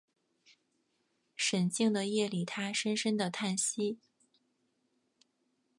[1.35, 3.99] 沈静的夜里他深深的叹息